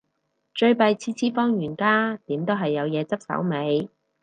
[0.55, 3.87] 最弊次次放完假，點都係有嘢執手尾